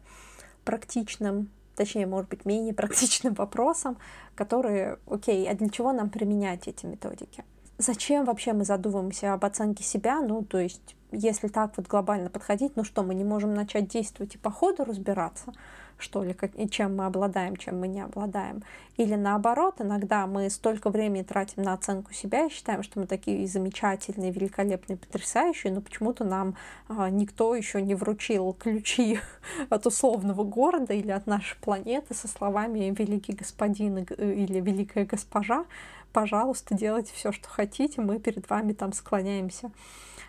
[0.68, 3.98] практичным, точнее, может быть, менее практичным вопросам,
[4.36, 7.46] которые, окей, а для чего нам применять эти методики?
[7.78, 10.20] Зачем вообще мы задумываемся об оценке себя?
[10.22, 14.36] Ну, то есть, если так вот глобально подходить, ну что, мы не можем начать действовать
[14.36, 15.54] и по ходу разбираться?
[15.98, 18.64] что ли, как, и чем мы обладаем, чем мы не обладаем.
[18.98, 23.48] Или наоборот, иногда мы столько времени тратим на оценку себя и считаем, что мы такие
[23.48, 26.56] замечательные, великолепные, потрясающие, но почему-то нам
[26.88, 29.20] а, никто еще не вручил ключи
[29.70, 35.66] от условного города или от нашей планеты со словами «великий господин» или «великая госпожа»,
[36.14, 39.72] пожалуйста, делайте все, что хотите, мы перед вами там склоняемся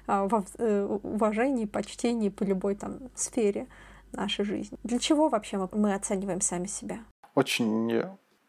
[0.07, 3.67] а, в э, уважении, почтении по любой там сфере
[4.13, 4.79] нашей жизни.
[4.85, 6.99] Для чего вообще мы оцениваем сами себя?
[7.35, 8.03] Очень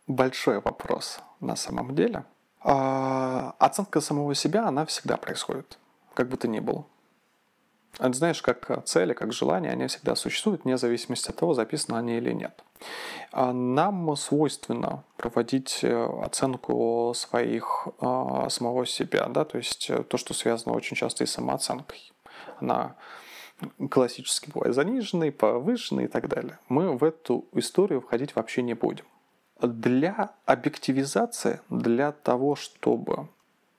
[0.08, 2.26] большой вопрос на самом деле.
[2.62, 5.80] А, оценка самого себя, она всегда происходит,
[6.14, 6.86] как бы то ни было.
[7.98, 12.18] Это знаешь, как цели, как желания, они всегда существуют, вне зависимости от того, записаны они
[12.18, 12.64] или нет.
[13.32, 20.18] А нам свойственно проводить э, оценку своих, а, самого себя, да, то есть э, то,
[20.18, 22.12] что связано очень часто и с самооценкой.
[22.60, 22.96] Она
[23.90, 26.58] классически бывает заниженный, повышенный и так далее.
[26.70, 29.06] Мы в эту историю входить вообще не будем.
[29.62, 33.28] Для объективизации, для того, чтобы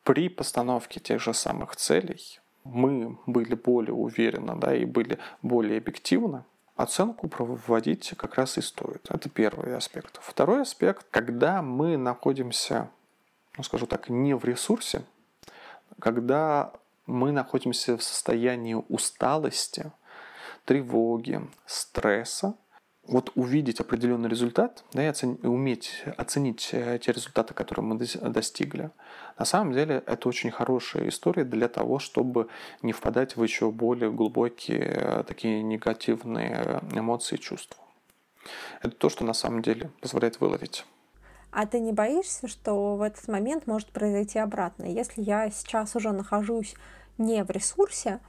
[0.04, 6.44] при постановке тех же самых целей мы были более уверены да, и были более объективны,
[6.76, 9.06] оценку проводить как раз и стоит.
[9.10, 10.18] Это первый аспект.
[10.22, 12.90] Второй аспект, когда мы находимся,
[13.56, 15.04] ну скажу так, не в ресурсе,
[15.98, 16.72] когда
[17.06, 19.92] мы находимся в состоянии усталости,
[20.64, 22.54] тревоги, стресса,
[23.06, 25.38] вот увидеть определенный результат, да, и оцен...
[25.42, 28.90] уметь оценить э, те результаты, которые мы достигли,
[29.38, 32.48] на самом деле это очень хорошая история для того, чтобы
[32.82, 37.82] не впадать в еще более глубокие э, такие негативные эмоции и чувства.
[38.82, 40.84] Это то, что на самом деле позволяет выловить.
[41.50, 44.84] А ты не боишься, что в этот момент может произойти обратно?
[44.84, 46.74] Если я сейчас уже нахожусь
[47.18, 48.20] не в ресурсе,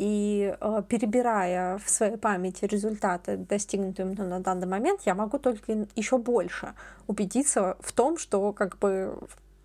[0.00, 6.16] и э, перебирая в своей памяти результаты, достигнутые на данный момент, я могу только еще
[6.16, 6.72] больше
[7.06, 9.14] убедиться в том, что как бы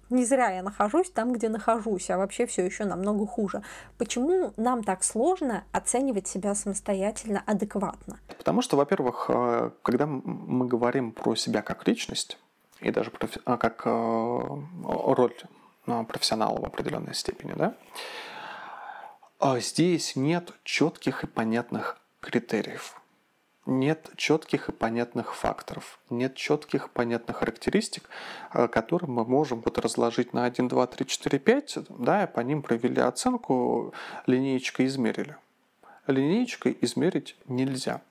[0.10, 3.63] не зря я нахожусь там, где нахожусь, а вообще все еще намного хуже.
[3.98, 8.19] Почему нам так сложно оценивать себя самостоятельно адекватно?
[8.38, 12.38] Потому что, во-первых, э, когда мы говорим про себя как личность,
[12.81, 13.90] и даже э, как э,
[14.83, 15.33] роль
[15.86, 17.75] профессионала в определенной степени, да,
[19.48, 23.00] а здесь нет четких и понятных критериев.
[23.67, 28.10] нет четких и понятных факторов, нет четких и понятных характеристик,
[28.54, 32.39] э, которые мы можем вот разложить на 1, 2, 3, 4, 5, да, и по
[32.39, 33.93] ним провели оценку,
[34.25, 35.35] линеечкой измерили.
[36.08, 38.02] Линеечкой измерить нельзя.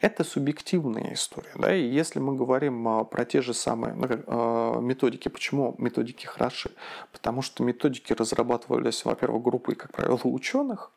[0.00, 1.52] Это субъективная история.
[1.56, 1.74] Да?
[1.74, 6.72] И если мы говорим а, про те же самые ну, а, методики, почему методики хороши?
[7.12, 10.90] Потому что методики разрабатывались, во-первых, группой, как правило, ученых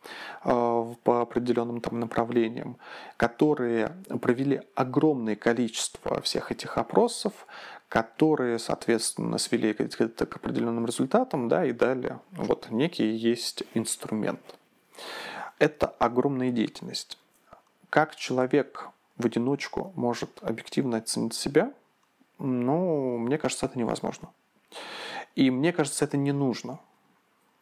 [0.44, 2.78] а, по определенным там направлениям,
[3.18, 7.34] которые провели огромное количество всех этих опросов,
[7.90, 14.42] которые, соответственно, свели к определенным результатам, да, и дали вот некий есть инструмент.
[15.60, 17.18] Это огромная деятельность.
[17.96, 21.72] Как человек в одиночку может объективно оценить себя,
[22.40, 24.32] ну, мне кажется, это невозможно.
[25.36, 26.82] И мне кажется, это не нужно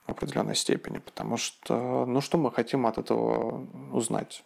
[0.08, 4.44] в определенной степени, потому что, ну, что мы хотим от этого узнать?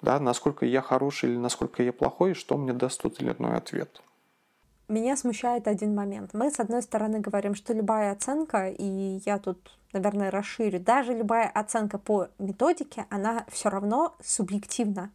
[0.00, 4.00] Да, насколько я хороший или насколько я плохой, что мне даст тот или иной ответ.
[4.88, 6.34] Меня смущает один момент.
[6.34, 11.48] Мы, с одной стороны, говорим, что любая оценка, и я тут, наверное, расширю, даже любая
[11.48, 15.10] оценка по методике, она все равно субъективна.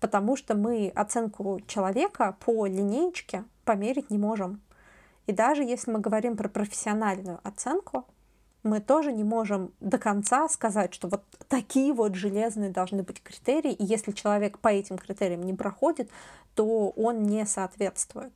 [0.00, 4.60] Потому что мы оценку человека по линеечке померить не можем.
[5.26, 8.04] И даже если мы говорим про профессиональную оценку,
[8.64, 13.72] мы тоже не можем до конца сказать, что вот такие вот железные должны быть критерии,
[13.72, 16.10] и если человек по этим критериям не проходит,
[16.54, 18.32] то он не соответствует.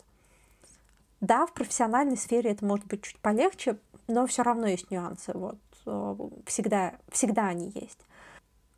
[1.21, 5.33] Да, в профессиональной сфере это может быть чуть полегче, но все равно есть нюансы.
[5.35, 6.17] Вот э,
[6.47, 7.99] всегда, всегда они есть.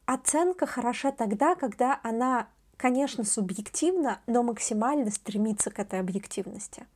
[0.07, 6.87] Оценка хороша тогда, когда она, конечно, субъективна, но максимально стремится к этой объективности.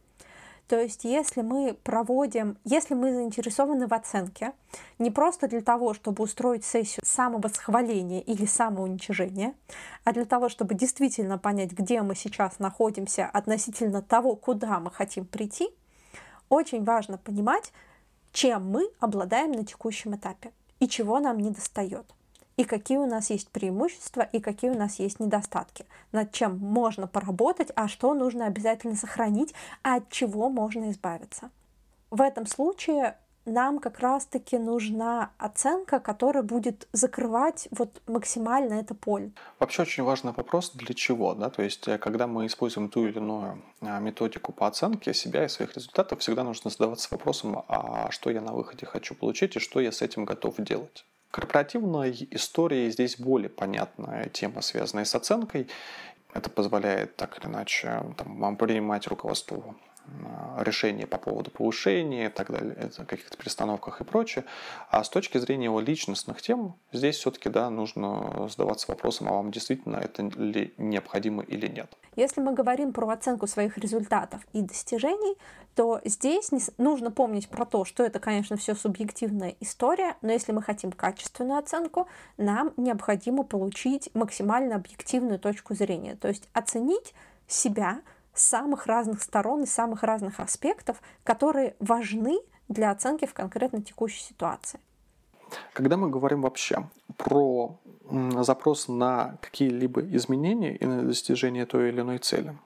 [0.68, 4.52] То есть если мы проводим, если мы заинтересованы в оценке,
[4.98, 9.54] не просто для того, чтобы устроить сессию самовосхваления или самоуничижения,
[10.04, 15.26] а для того, чтобы действительно понять, где мы сейчас находимся относительно того, куда мы хотим
[15.26, 15.68] прийти,
[16.48, 17.72] очень важно понимать,
[18.32, 22.06] чем мы обладаем на текущем этапе и чего нам не достает
[22.56, 27.06] и какие у нас есть преимущества и какие у нас есть недостатки, над чем можно
[27.06, 31.50] поработать, а что нужно обязательно сохранить, а от чего можно избавиться.
[32.10, 39.32] В этом случае нам как раз-таки нужна оценка, которая будет закрывать вот максимально это поле.
[39.58, 43.18] Вообще очень важный вопрос, для чего, да, то есть э, когда мы используем ту или
[43.18, 48.30] иную а, методику по оценке себя и своих результатов, всегда нужно задаваться вопросом, а что
[48.30, 51.04] я на выходе хочу получить и что я с этим готов делать
[51.34, 55.66] корпоративной истории здесь более понятная тема, связанная с оценкой.
[56.32, 59.74] Это позволяет так или иначе там, вам принимать руководство
[60.58, 64.44] решения по поводу повышения и так далее, каких-то перестановках и прочее.
[64.90, 69.50] А с точки зрения его личностных тем, здесь все-таки да, нужно задаваться вопросом, а вам
[69.50, 71.92] действительно это ли необходимо или нет.
[72.16, 75.36] Если мы говорим про оценку своих результатов и достижений,
[75.74, 80.62] то здесь нужно помнить про то, что это, конечно, все субъективная история, но если мы
[80.62, 87.14] хотим качественную оценку, нам необходимо получить максимально объективную точку зрения, то есть оценить
[87.48, 88.00] себя
[88.34, 94.80] самых разных сторон и самых разных аспектов, которые важны для оценки в конкретно текущей ситуации.
[95.72, 97.78] Когда мы говорим вообще про
[98.40, 102.56] запрос на какие-либо изменения и на достижение той или иной цели,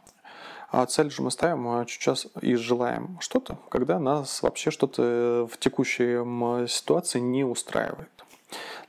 [0.71, 5.59] а цель же мы ставим а сейчас и желаем что-то, когда нас вообще что-то в
[5.59, 6.19] текущей
[6.69, 8.11] ситуации не устраивает.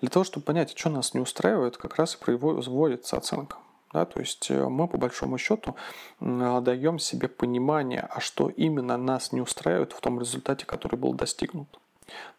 [0.01, 3.57] Для того, чтобы понять, что нас не устраивает, как раз и производится оценка.
[3.91, 5.75] Да, то есть э, мы по большому счету
[6.19, 11.79] даем себе понимание, а что именно нас не устраивает в том результате, который был достигнут.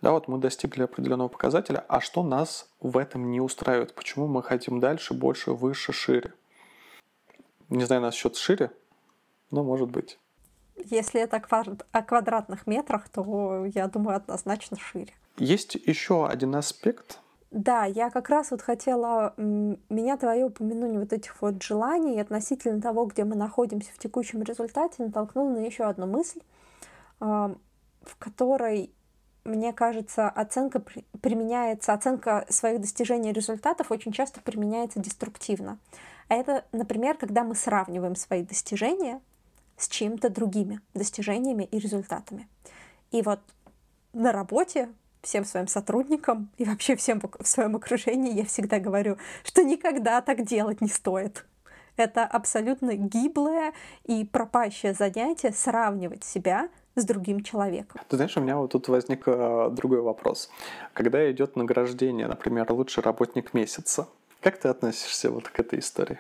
[0.00, 3.94] Да, вот мы достигли определенного показателя, а что нас в этом не устраивает?
[3.94, 6.32] Почему мы хотим дальше, больше, выше, шире?
[7.68, 8.70] Не знаю насчет шире,
[9.50, 10.18] но может быть.
[10.76, 11.42] Если это
[11.92, 15.12] о квадратных метрах, то я думаю однозначно шире.
[15.36, 17.20] Есть еще один аспект,
[17.50, 23.06] да, я как раз вот хотела, меня твое упоминание вот этих вот желаний относительно того,
[23.06, 26.40] где мы находимся в текущем результате, натолкнуло на еще одну мысль,
[27.18, 28.92] в которой,
[29.44, 30.80] мне кажется, оценка
[31.20, 35.78] применяется, оценка своих достижений и результатов очень часто применяется деструктивно.
[36.28, 39.20] А это, например, когда мы сравниваем свои достижения
[39.76, 42.48] с чем-то другими достижениями и результатами.
[43.10, 43.40] И вот
[44.12, 44.90] на работе
[45.22, 50.44] всем своим сотрудникам и вообще всем в своем окружении я всегда говорю, что никогда так
[50.44, 51.44] делать не стоит.
[51.96, 53.72] Это абсолютно гиблое
[54.04, 58.00] и пропащее занятие сравнивать себя с другим человеком.
[58.08, 60.50] Ты знаешь, у меня вот тут возник э, другой вопрос.
[60.94, 64.08] Когда идет награждение, например, лучший работник месяца,
[64.40, 66.18] Как ты относишься вот к этой истории?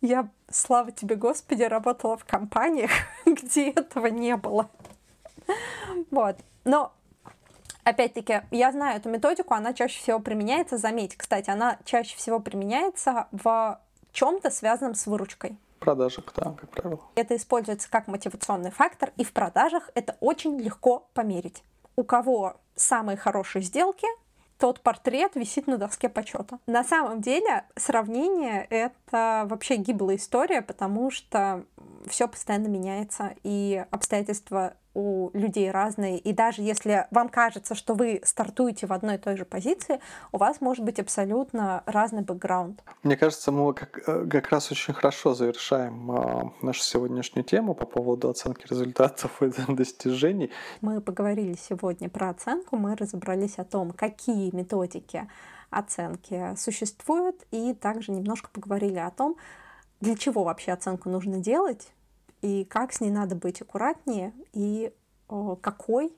[0.00, 2.90] Я, слава тебе, Господи, работала в компаниях,
[3.26, 4.68] где этого не было.
[6.10, 6.36] Вот.
[6.64, 6.92] Но
[7.84, 13.28] Опять-таки, я знаю эту методику, она чаще всего применяется, заметь, кстати, она чаще всего применяется
[13.30, 13.78] в
[14.12, 15.58] чем-то связанном с выручкой.
[15.80, 17.00] Продажах, да, как правило.
[17.14, 21.62] Это используется как мотивационный фактор, и в продажах это очень легко померить.
[21.96, 24.06] У кого самые хорошие сделки,
[24.58, 26.58] тот портрет висит на доске почета.
[26.66, 31.64] На самом деле сравнение— это вообще гиблая история, потому что
[32.06, 38.20] все постоянно меняется, и обстоятельства у людей разные, и даже если вам кажется, что вы
[38.24, 40.00] стартуете в одной и той же позиции,
[40.30, 42.82] у вас может быть абсолютно разный бэкграунд.
[43.02, 47.86] Мне кажется, мы как, э, как раз очень хорошо завершаем э, нашу сегодняшнюю тему по
[47.86, 50.50] поводу оценки результатов и достижений.
[50.80, 55.28] Мы поговорили сегодня про оценку, мы разобрались о том, какие методики
[55.76, 59.36] оценки существуют, и также немножко поговорили о том,
[60.00, 61.92] для чего вообще оценку нужно делать,
[62.42, 64.92] и как с ней надо быть аккуратнее, и
[65.62, 66.14] какой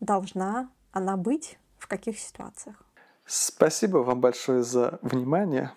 [0.00, 2.82] должна она быть в каких ситуациях.
[3.26, 5.72] Спасибо вам большое за внимание.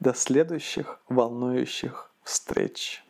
[0.00, 3.04] До следующих волнующих встреч.